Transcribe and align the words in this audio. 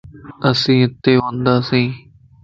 اسين 0.49 0.79
اتي 0.87 1.13
ونداسين 1.21 1.89